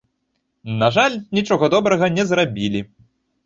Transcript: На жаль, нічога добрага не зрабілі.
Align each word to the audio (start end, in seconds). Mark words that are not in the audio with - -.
На 0.79 0.87
жаль, 0.95 1.19
нічога 1.39 1.71
добрага 1.77 2.13
не 2.19 2.29
зрабілі. 2.33 2.87